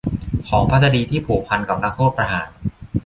[0.49, 2.47] ของพัศดีที่ผูกพันกับนักโทษประหาร